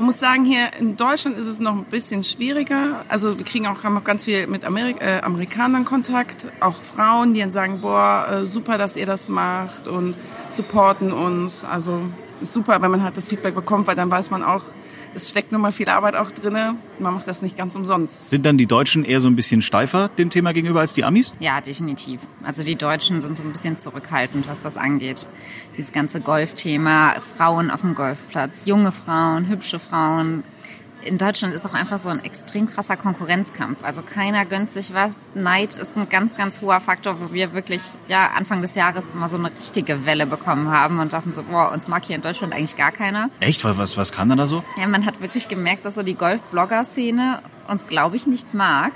Man 0.00 0.06
muss 0.06 0.18
sagen, 0.18 0.46
hier 0.46 0.72
in 0.78 0.96
Deutschland 0.96 1.36
ist 1.36 1.44
es 1.44 1.60
noch 1.60 1.74
ein 1.74 1.84
bisschen 1.84 2.24
schwieriger. 2.24 3.04
Also 3.08 3.36
wir 3.36 3.44
kriegen 3.44 3.66
auch, 3.66 3.84
haben 3.84 3.98
auch 3.98 4.02
ganz 4.02 4.24
viel 4.24 4.46
mit 4.46 4.64
Amerik 4.64 4.96
äh, 5.02 5.20
Amerikanern 5.20 5.84
Kontakt, 5.84 6.46
auch 6.60 6.76
Frauen, 6.80 7.34
die 7.34 7.40
dann 7.40 7.52
sagen, 7.52 7.82
boah, 7.82 8.26
äh, 8.30 8.46
super, 8.46 8.78
dass 8.78 8.96
ihr 8.96 9.04
das 9.04 9.28
macht 9.28 9.88
und 9.88 10.14
supporten 10.48 11.12
uns. 11.12 11.64
Also 11.64 12.00
super, 12.40 12.80
wenn 12.80 12.90
man 12.90 13.02
halt 13.02 13.18
das 13.18 13.28
Feedback 13.28 13.54
bekommt, 13.54 13.88
weil 13.88 13.94
dann 13.94 14.10
weiß 14.10 14.30
man 14.30 14.42
auch, 14.42 14.62
es 15.14 15.30
steckt 15.30 15.52
nun 15.52 15.60
mal 15.60 15.72
viel 15.72 15.88
Arbeit 15.88 16.14
auch 16.14 16.30
drinne. 16.30 16.76
Man 16.98 17.14
macht 17.14 17.26
das 17.26 17.42
nicht 17.42 17.56
ganz 17.56 17.74
umsonst. 17.74 18.30
Sind 18.30 18.46
dann 18.46 18.58
die 18.58 18.66
Deutschen 18.66 19.04
eher 19.04 19.20
so 19.20 19.28
ein 19.28 19.36
bisschen 19.36 19.62
steifer 19.62 20.08
dem 20.18 20.30
Thema 20.30 20.52
gegenüber 20.52 20.80
als 20.80 20.94
die 20.94 21.04
Amis? 21.04 21.34
Ja, 21.40 21.60
definitiv. 21.60 22.20
Also 22.44 22.62
die 22.62 22.76
Deutschen 22.76 23.20
sind 23.20 23.36
so 23.36 23.42
ein 23.42 23.52
bisschen 23.52 23.78
zurückhaltend, 23.78 24.48
was 24.48 24.62
das 24.62 24.76
angeht. 24.76 25.26
Dieses 25.76 25.92
ganze 25.92 26.20
Golfthema, 26.20 27.14
Frauen 27.36 27.70
auf 27.70 27.80
dem 27.80 27.94
Golfplatz, 27.94 28.66
junge 28.66 28.92
Frauen, 28.92 29.48
hübsche 29.48 29.78
Frauen. 29.78 30.44
In 31.02 31.18
Deutschland 31.18 31.54
ist 31.54 31.66
auch 31.66 31.74
einfach 31.74 31.98
so 31.98 32.08
ein 32.08 32.22
extrem 32.24 32.68
krasser 32.68 32.96
Konkurrenzkampf. 32.96 33.82
Also 33.82 34.02
keiner 34.02 34.44
gönnt 34.44 34.72
sich 34.72 34.92
was. 34.92 35.20
Neid 35.34 35.74
ist 35.76 35.96
ein 35.96 36.08
ganz, 36.08 36.36
ganz 36.36 36.60
hoher 36.60 36.80
Faktor, 36.80 37.20
wo 37.20 37.32
wir 37.32 37.54
wirklich 37.54 37.82
ja 38.08 38.30
Anfang 38.36 38.60
des 38.60 38.74
Jahres 38.74 39.14
mal 39.14 39.28
so 39.28 39.38
eine 39.38 39.50
richtige 39.50 40.04
Welle 40.04 40.26
bekommen 40.26 40.70
haben 40.70 40.98
und 40.98 41.12
dachten 41.12 41.32
so, 41.32 41.42
boah, 41.44 41.72
uns 41.72 41.88
mag 41.88 42.04
hier 42.04 42.16
in 42.16 42.22
Deutschland 42.22 42.52
eigentlich 42.52 42.76
gar 42.76 42.92
keiner. 42.92 43.30
Echt? 43.40 43.64
Was, 43.64 43.96
was 43.96 44.12
kann 44.12 44.28
da 44.28 44.46
so? 44.46 44.62
Ja, 44.78 44.86
man 44.86 45.06
hat 45.06 45.20
wirklich 45.20 45.48
gemerkt, 45.48 45.84
dass 45.84 45.94
so 45.94 46.02
die 46.02 46.14
Golf-Blogger-Szene 46.14 47.42
uns, 47.68 47.86
glaube 47.86 48.16
ich, 48.16 48.26
nicht 48.26 48.52
mag. 48.54 48.92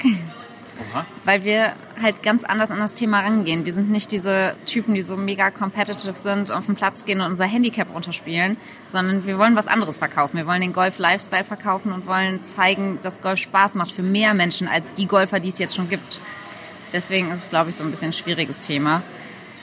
Weil 1.25 1.45
wir 1.45 1.75
halt 2.01 2.23
ganz 2.23 2.45
anders 2.45 2.71
an 2.71 2.79
das 2.79 2.93
Thema 2.93 3.21
rangehen. 3.21 3.65
Wir 3.65 3.73
sind 3.73 3.91
nicht 3.91 4.11
diese 4.13 4.55
Typen, 4.67 4.95
die 4.95 5.03
so 5.03 5.17
mega 5.17 5.51
competitive 5.51 6.17
sind, 6.17 6.51
auf 6.51 6.67
den 6.67 6.75
Platz 6.75 7.05
gehen 7.05 7.21
und 7.21 7.27
unser 7.27 7.45
Handicap 7.45 7.93
runterspielen, 7.93 8.57
sondern 8.87 9.27
wir 9.27 9.39
wollen 9.39 9.57
was 9.57 9.67
anderes 9.67 9.99
verkaufen. 9.99 10.37
Wir 10.37 10.47
wollen 10.47 10.61
den 10.61 10.73
Golf-Lifestyle 10.73 11.45
verkaufen 11.45 11.93
und 11.93 12.07
wollen 12.07 12.45
zeigen, 12.45 12.99
dass 13.03 13.21
Golf 13.21 13.39
Spaß 13.39 13.75
macht 13.75 13.93
für 13.93 14.03
mehr 14.03 14.35
Menschen 14.35 14.69
als 14.69 14.93
die 14.95 15.07
Golfer, 15.07 15.41
die 15.41 15.49
es 15.49 15.59
jetzt 15.59 15.75
schon 15.75 15.89
gibt. 15.89 16.21
Deswegen 16.93 17.31
ist 17.31 17.45
es, 17.45 17.51
glaube 17.51 17.71
ich, 17.71 17.77
so 17.77 17.85
ein 17.85 17.91
bisschen 17.91 18.11
ein 18.11 18.13
schwieriges 18.13 18.61
Thema. 18.61 19.03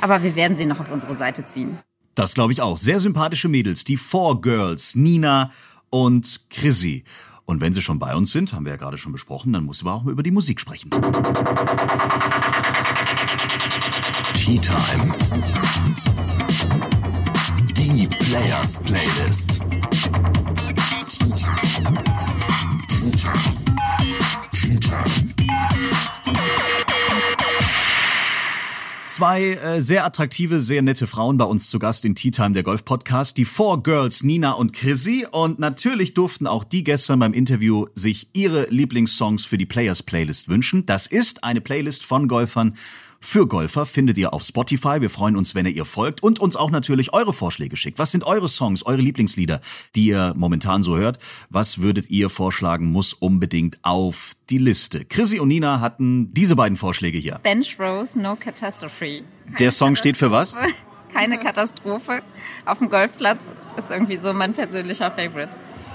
Aber 0.01 0.23
wir 0.23 0.35
werden 0.35 0.57
sie 0.57 0.65
noch 0.65 0.79
auf 0.79 0.91
unsere 0.91 1.15
Seite 1.15 1.45
ziehen. 1.45 1.77
Das 2.15 2.33
glaube 2.33 2.51
ich 2.51 2.61
auch. 2.61 2.77
Sehr 2.77 2.99
sympathische 2.99 3.47
Mädels, 3.47 3.83
die 3.83 3.97
Four 3.97 4.41
Girls, 4.41 4.95
Nina 4.95 5.49
und 5.89 6.41
Chrissy. 6.49 7.03
Und 7.51 7.59
wenn 7.59 7.73
sie 7.73 7.81
schon 7.81 7.99
bei 7.99 8.15
uns 8.15 8.31
sind, 8.31 8.53
haben 8.53 8.63
wir 8.63 8.71
ja 8.71 8.77
gerade 8.77 8.97
schon 8.97 9.11
besprochen, 9.11 9.51
dann 9.51 9.65
muss 9.65 9.83
wir 9.83 9.91
auch 9.91 10.03
mal 10.03 10.11
über 10.11 10.23
die 10.23 10.31
Musik 10.31 10.61
sprechen. 10.61 10.89
Tea 14.33 14.57
Time. 14.57 15.13
Die 17.75 18.07
Players 18.07 18.79
Playlist. 18.79 19.70
Zwei 29.21 29.53
äh, 29.53 29.83
sehr 29.83 30.03
attraktive, 30.03 30.59
sehr 30.59 30.81
nette 30.81 31.05
Frauen 31.05 31.37
bei 31.37 31.45
uns 31.45 31.69
zu 31.69 31.77
Gast 31.77 32.05
in 32.05 32.15
Tea 32.15 32.31
Time, 32.31 32.53
der 32.53 32.63
Golf 32.63 32.83
Podcast. 32.83 33.37
Die 33.37 33.45
Four 33.45 33.83
Girls, 33.83 34.23
Nina 34.23 34.53
und 34.53 34.73
Chrissy. 34.73 35.27
Und 35.29 35.59
natürlich 35.59 36.15
durften 36.15 36.47
auch 36.47 36.63
die 36.63 36.83
gestern 36.83 37.19
beim 37.19 37.33
Interview 37.33 37.85
sich 37.93 38.29
ihre 38.33 38.65
Lieblingssongs 38.71 39.45
für 39.45 39.59
die 39.59 39.67
Players 39.67 40.01
Playlist 40.01 40.49
wünschen. 40.49 40.87
Das 40.87 41.05
ist 41.05 41.43
eine 41.43 41.61
Playlist 41.61 42.03
von 42.03 42.27
Golfern 42.27 42.73
für 43.23 43.47
Golfer 43.47 43.85
findet 43.85 44.17
ihr 44.17 44.33
auf 44.33 44.43
Spotify. 44.43 44.99
Wir 44.99 45.09
freuen 45.09 45.35
uns, 45.35 45.53
wenn 45.53 45.65
ihr 45.67 45.71
ihr 45.71 45.85
folgt 45.85 46.23
und 46.23 46.39
uns 46.39 46.55
auch 46.55 46.71
natürlich 46.71 47.13
eure 47.13 47.33
Vorschläge 47.33 47.77
schickt. 47.77 47.99
Was 47.99 48.11
sind 48.11 48.23
eure 48.25 48.47
Songs, 48.47 48.83
eure 48.83 48.99
Lieblingslieder, 49.01 49.61
die 49.95 50.07
ihr 50.07 50.33
momentan 50.35 50.81
so 50.81 50.97
hört? 50.97 51.19
Was 51.49 51.79
würdet 51.79 52.09
ihr 52.09 52.29
vorschlagen, 52.29 52.91
muss 52.91 53.13
unbedingt 53.13 53.77
auf 53.83 54.33
die 54.49 54.57
Liste? 54.57 55.05
Chrissy 55.05 55.39
und 55.39 55.49
Nina 55.49 55.79
hatten 55.79 56.33
diese 56.33 56.55
beiden 56.55 56.77
Vorschläge 56.77 57.19
hier. 57.19 57.39
Bench 57.43 57.77
Rose, 57.79 58.19
No 58.19 58.35
Catastrophe. 58.35 59.23
Keine 59.45 59.57
Der 59.59 59.71
Song 59.71 59.95
steht 59.95 60.17
für 60.17 60.31
was? 60.31 60.55
Keine 61.13 61.37
Katastrophe. 61.37 62.23
Auf 62.65 62.79
dem 62.79 62.89
Golfplatz 62.89 63.43
ist 63.77 63.91
irgendwie 63.91 64.17
so 64.17 64.33
mein 64.33 64.53
persönlicher 64.53 65.11
Favorite. 65.11 65.49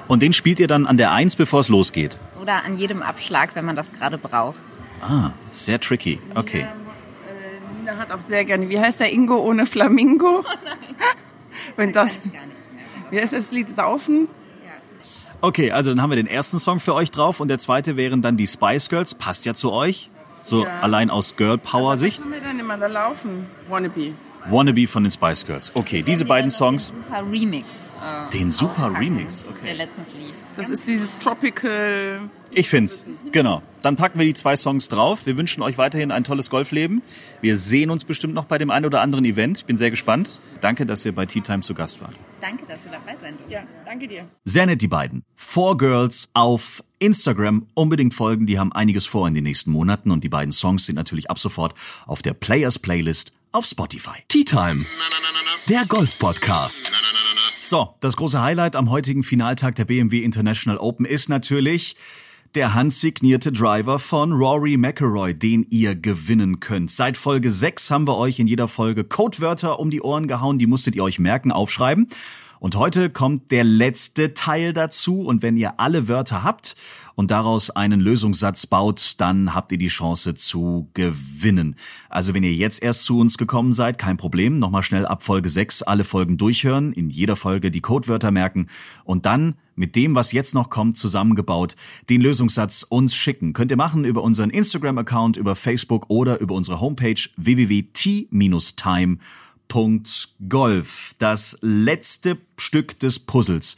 Und 0.09 0.23
den 0.23 0.33
spielt 0.33 0.61
ihr 0.61 0.69
dann 0.69 0.87
an 0.87 0.97
der 0.97 1.11
Eins, 1.11 1.35
bevor 1.35 1.61
es 1.61 1.69
losgeht. 1.69 2.21
Oder 2.41 2.65
an 2.65 2.79
jedem 2.79 3.03
Abschlag, 3.03 3.57
wenn 3.57 3.65
man 3.65 3.75
das 3.75 3.93
gerade 3.93 4.19
braucht. 4.19 4.59
Ah, 5.01 5.31
sehr 5.49 5.81
tricky. 5.81 6.21
Okay. 6.35 6.67
Nina 7.87 7.99
hat 7.99 8.11
auch 8.13 8.21
sehr 8.21 8.45
gerne, 8.45 8.69
wie 8.69 8.79
heißt 8.81 9.01
der 9.01 9.13
Ingo 9.13 9.37
ohne 9.37 9.65
Flamingo? 9.67 10.45
Wenn 11.77 11.93
das, 11.93 12.15
Kann 12.21 12.23
ich 12.27 12.33
gar 12.33 12.47
nichts 12.47 12.71
mehr. 12.73 13.11
wie 13.13 13.21
heißt 13.21 13.33
das 13.33 13.53
Lied? 13.53 13.71
Saufen? 13.71 14.29
Okay, 15.43 15.71
also 15.71 15.91
dann 15.91 16.03
haben 16.03 16.11
wir 16.11 16.17
den 16.17 16.27
ersten 16.27 16.59
Song 16.59 16.81
für 16.81 16.95
euch 16.95 17.11
drauf 17.11 17.41
und 17.41 17.49
der 17.49 17.59
zweite 17.59 17.97
wären 17.97 18.23
dann 18.23 18.37
die 18.37 18.47
Spice 18.47 18.89
Girls. 18.89 19.15
Passt 19.15 19.45
ja 19.45 19.55
zu 19.55 19.71
euch. 19.71 20.11
So 20.41 20.65
Ja. 20.65 20.81
allein 20.81 21.11
aus 21.11 21.37
Girl 21.37 21.59
Power 21.59 21.97
Sicht. 21.97 22.25
Was 22.25 22.31
wir 22.31 22.41
dann 22.41 22.59
immer 22.59 22.77
da 22.79 22.87
laufen? 22.87 23.47
Wannabe. 23.69 24.15
Wannabe 24.49 24.87
von 24.87 25.03
den 25.03 25.11
Spice 25.11 25.45
Girls. 25.47 25.73
Okay, 25.75 26.03
diese 26.03 26.25
beiden 26.25 26.51
Songs. 26.51 26.89
Super 26.89 27.25
Remix. 27.31 27.93
Äh, 28.03 28.31
Den 28.31 28.51
super 28.51 28.93
Remix, 28.99 29.43
Der 29.43 29.51
okay. 29.51 29.73
letztens 29.75 30.15
lief. 30.15 30.35
Das 30.57 30.69
ist 30.71 30.87
dieses 30.87 31.19
Tropical. 31.19 32.31
Ich 32.53 32.69
find's. 32.69 33.05
Genau. 33.33 33.63
Dann 33.83 33.97
packen 33.97 34.19
wir 34.19 34.27
die 34.27 34.33
zwei 34.35 34.57
Songs 34.57 34.89
drauf. 34.89 35.27
Wir 35.27 35.37
wünschen 35.37 35.63
euch 35.63 35.77
weiterhin 35.79 36.11
ein 36.11 36.25
tolles 36.25 36.49
Golfleben. 36.49 37.03
Wir 37.41 37.57
sehen 37.57 37.91
uns 37.91 38.05
bestimmt 38.05 38.35
noch 38.35 38.45
bei 38.47 38.57
dem 38.57 38.71
einen 38.71 38.87
oder 38.87 39.01
anderen 39.01 39.25
Event. 39.25 39.59
Ich 39.59 39.65
bin 39.65 39.77
sehr 39.77 39.91
gespannt. 39.91 40.41
Danke, 40.61 40.87
dass 40.87 41.05
ihr 41.05 41.13
bei 41.15 41.27
Tea 41.27 41.43
Time 41.43 41.61
zu 41.61 41.75
Gast 41.75 42.01
wart. 42.01 42.15
Danke, 42.41 42.65
dass 42.67 42.85
du 42.85 42.91
dabei 42.91 43.17
sein 43.21 43.35
durftest. 43.37 43.51
Ja, 43.51 43.63
danke 43.85 44.09
dir. 44.09 44.27
Sehr 44.45 44.67
nett, 44.67 44.81
die 44.81 44.89
beiden. 44.89 45.23
Four 45.35 45.77
Girls 45.77 46.31
auf 46.33 46.83
Instagram. 46.99 47.67
Unbedingt 47.75 48.15
folgen, 48.15 48.47
die 48.47 48.59
haben 48.59 48.73
einiges 48.73 49.05
vor 49.07 49.29
in 49.29 49.35
den 49.35 49.45
nächsten 49.45 49.71
Monaten 49.71 50.11
und 50.11 50.25
die 50.25 50.29
beiden 50.31 50.53
Songs 50.53 50.87
sind 50.87 50.95
natürlich 50.95 51.31
ab 51.31 51.39
sofort 51.39 51.75
auf 52.07 52.23
der 52.23 52.33
Players 52.33 52.79
Playlist 52.79 53.33
auf 53.57 53.65
Spotify. 53.65 54.19
Tea 54.29 54.45
Time. 54.45 54.85
Der 55.71 55.87
Golf-Podcast. 55.87 56.93
So, 57.67 57.95
das 58.01 58.15
große 58.19 58.43
Highlight 58.43 58.77
am 58.77 58.91
heutigen 58.91 59.23
Finaltag 59.23 59.77
der 59.77 59.87
BMW 59.87 60.23
International 60.23 60.79
Open 60.79 61.07
ist 61.07 61.31
natürlich 61.31 61.97
der 62.55 62.75
handsignierte 62.75 63.53
Driver 63.53 63.99
von 63.99 64.33
Rory 64.33 64.77
McIlroy, 64.77 65.33
den 65.33 65.67
ihr 65.71 65.95
gewinnen 65.95 66.61
könnt. 66.61 66.91
Seit 66.91 67.17
Folge 67.17 67.51
6 67.51 67.91
haben 67.91 68.07
wir 68.07 68.19
euch 68.19 68.39
in 68.39 68.47
jeder 68.47 68.69
Folge 68.69 69.05
Codewörter 69.05 69.81
um 69.81 69.91
die 69.91 70.03
Ohren 70.03 70.29
gehauen, 70.29 70.59
die 70.59 70.67
musstet 70.67 70.95
ihr 70.95 71.03
euch 71.03 71.19
merken, 71.19 71.51
aufschreiben. 71.51 72.09
Und 72.59 72.77
heute 72.77 73.11
kommt 73.11 73.51
der 73.51 73.65
letzte 73.65 74.35
Teil 74.35 74.73
dazu 74.73 75.23
und 75.23 75.43
wenn 75.43 75.57
ihr 75.57 75.79
alle 75.79 76.09
Wörter 76.09 76.43
habt 76.43 76.77
und 77.15 77.31
daraus 77.31 77.71
einen 77.71 78.01
Lösungssatz 78.01 78.67
baut, 78.67 79.15
dann 79.19 79.55
habt 79.55 79.73
ihr 79.73 79.79
die 79.79 79.89
Chance 79.89 80.35
zu 80.35 80.91
gewinnen. 80.95 81.77
Also 82.09 82.35
wenn 82.35 82.43
ihr 82.43 82.53
jetzt 82.53 82.83
erst 82.83 83.05
zu 83.05 83.19
uns 83.19 83.39
gekommen 83.39 83.73
seid, 83.73 83.99
kein 83.99 84.17
Problem, 84.17 84.59
nochmal 84.59 84.83
schnell 84.83 85.07
ab 85.07 85.23
Folge 85.23 85.49
6 85.49 85.83
alle 85.83 86.05
Folgen 86.05 86.37
durchhören, 86.37 86.93
in 86.93 87.11
jeder 87.11 87.37
Folge 87.37 87.71
die 87.71 87.81
Codewörter 87.81 88.31
merken 88.31 88.69
und 89.05 89.27
dann 89.27 89.57
mit 89.75 89.97
dem, 89.97 90.15
was 90.15 90.33
jetzt 90.33 90.55
noch 90.55 90.71
kommt, 90.71 90.97
zusammengebaut, 90.97 91.77
den 92.09 92.21
Lösungssatz 92.21 92.83
uns 92.83 93.15
schicken. 93.15 93.53
Könnt 93.53 93.71
ihr 93.71 93.77
machen 93.77 94.05
über 94.05 94.23
unseren 94.23 94.51
Instagram-Account, 94.51 95.37
über 95.37 95.55
Facebook 95.55 96.07
oder 96.09 96.41
über 96.41 96.55
unsere 96.55 96.81
Homepage 96.81 97.21
www.t-time.golf. 99.69 101.15
Das 101.19 101.59
letzte 101.61 102.39
Stück 102.57 102.99
des 102.99 103.19
Puzzles 103.19 103.77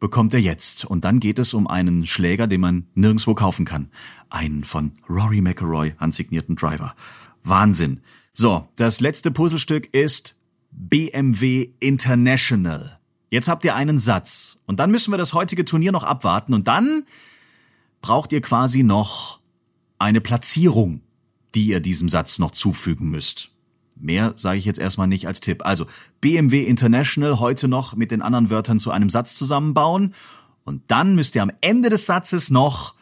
bekommt 0.00 0.34
er 0.34 0.40
jetzt. 0.40 0.84
Und 0.84 1.04
dann 1.04 1.20
geht 1.20 1.38
es 1.38 1.54
um 1.54 1.66
einen 1.66 2.06
Schläger, 2.06 2.46
den 2.46 2.60
man 2.60 2.86
nirgendwo 2.94 3.34
kaufen 3.34 3.64
kann. 3.64 3.90
Einen 4.30 4.64
von 4.64 4.92
Rory 5.08 5.40
McIlroy 5.40 5.94
handsignierten 5.98 6.56
Driver. 6.56 6.94
Wahnsinn. 7.44 8.00
So, 8.32 8.68
das 8.76 9.00
letzte 9.00 9.30
Puzzlestück 9.30 9.92
ist 9.92 10.38
BMW 10.70 11.70
International. 11.80 12.98
Jetzt 13.30 13.48
habt 13.48 13.64
ihr 13.64 13.74
einen 13.74 13.98
Satz. 13.98 14.60
Und 14.66 14.80
dann 14.80 14.90
müssen 14.90 15.12
wir 15.12 15.18
das 15.18 15.34
heutige 15.34 15.64
Turnier 15.64 15.92
noch 15.92 16.04
abwarten. 16.04 16.54
Und 16.54 16.66
dann 16.66 17.04
braucht 18.00 18.32
ihr 18.32 18.40
quasi 18.40 18.82
noch 18.82 19.40
eine 19.98 20.20
Platzierung, 20.20 21.02
die 21.54 21.66
ihr 21.66 21.80
diesem 21.80 22.08
Satz 22.08 22.38
noch 22.38 22.50
zufügen 22.50 23.10
müsst. 23.10 23.51
Mehr 23.96 24.32
sage 24.36 24.58
ich 24.58 24.64
jetzt 24.64 24.78
erstmal 24.78 25.06
nicht 25.06 25.26
als 25.26 25.40
Tipp. 25.40 25.64
Also 25.64 25.86
BMW 26.20 26.62
International 26.64 27.38
heute 27.38 27.68
noch 27.68 27.94
mit 27.94 28.10
den 28.10 28.22
anderen 28.22 28.50
Wörtern 28.50 28.78
zu 28.78 28.90
einem 28.90 29.10
Satz 29.10 29.36
zusammenbauen 29.36 30.14
und 30.64 30.82
dann 30.88 31.14
müsst 31.14 31.34
ihr 31.34 31.42
am 31.42 31.52
Ende 31.60 31.88
des 31.88 32.06
Satzes 32.06 32.50
noch 32.50 32.94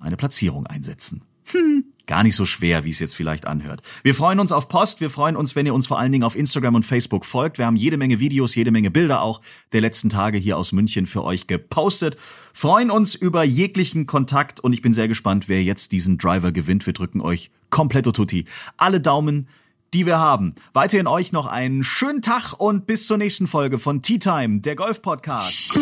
eine 0.00 0.16
Platzierung 0.16 0.66
einsetzen. 0.66 1.22
Hm, 1.52 1.84
gar 2.06 2.24
nicht 2.24 2.34
so 2.34 2.44
schwer, 2.44 2.84
wie 2.84 2.90
es 2.90 2.98
jetzt 2.98 3.14
vielleicht 3.14 3.46
anhört. 3.46 3.80
Wir 4.02 4.14
freuen 4.14 4.40
uns 4.40 4.50
auf 4.50 4.68
Post, 4.68 5.00
wir 5.00 5.10
freuen 5.10 5.36
uns, 5.36 5.54
wenn 5.54 5.64
ihr 5.64 5.74
uns 5.74 5.86
vor 5.86 5.98
allen 5.98 6.10
Dingen 6.10 6.24
auf 6.24 6.36
Instagram 6.36 6.74
und 6.74 6.84
Facebook 6.84 7.24
folgt. 7.24 7.58
Wir 7.58 7.66
haben 7.66 7.76
jede 7.76 7.96
Menge 7.96 8.18
Videos, 8.18 8.54
jede 8.54 8.72
Menge 8.72 8.90
Bilder 8.90 9.22
auch 9.22 9.40
der 9.72 9.80
letzten 9.80 10.08
Tage 10.08 10.38
hier 10.38 10.58
aus 10.58 10.72
München 10.72 11.06
für 11.06 11.22
euch 11.22 11.46
gepostet. 11.46 12.16
Freuen 12.52 12.90
uns 12.90 13.14
über 13.14 13.44
jeglichen 13.44 14.06
Kontakt 14.06 14.58
und 14.60 14.72
ich 14.72 14.82
bin 14.82 14.92
sehr 14.92 15.08
gespannt, 15.08 15.48
wer 15.48 15.62
jetzt 15.62 15.92
diesen 15.92 16.18
Driver 16.18 16.50
gewinnt. 16.50 16.84
Wir 16.84 16.94
drücken 16.94 17.20
euch 17.20 17.50
kompletto 17.70 18.10
tutti. 18.10 18.46
Alle 18.76 19.00
Daumen 19.00 19.48
die 19.94 20.06
wir 20.06 20.18
haben. 20.18 20.54
Weiterhin 20.72 21.06
euch 21.06 21.32
noch 21.32 21.46
einen 21.46 21.84
schönen 21.84 22.22
Tag 22.22 22.54
und 22.58 22.86
bis 22.86 23.06
zur 23.06 23.18
nächsten 23.18 23.46
Folge 23.46 23.78
von 23.78 24.02
Tea 24.02 24.18
Time, 24.18 24.60
der 24.60 24.76
Golf 24.76 25.02
Podcast. 25.02 25.78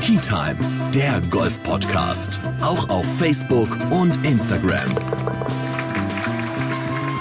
Tea 0.00 0.18
Time, 0.18 0.56
der 0.92 1.20
Golf-Podcast. 1.30 2.40
Auch 2.60 2.88
auf 2.88 3.06
Facebook 3.18 3.68
und 3.90 4.26
Instagram. 4.26 4.88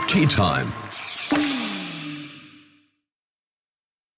Tea 0.08 0.26
Time. 0.26 0.81